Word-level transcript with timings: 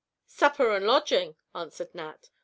"Supper 0.25 0.71
and 0.71 0.87
lodging," 0.87 1.35
answered 1.53 1.93
Nat. 1.93 2.31